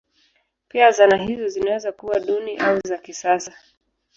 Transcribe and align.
Pia 0.67 0.91
zana 0.91 1.15
hizo 1.17 1.47
zinaweza 1.47 1.91
kuwa 1.91 2.19
duni 2.19 2.57
au 2.57 2.79
za 2.87 2.97
kisasa. 2.97 3.53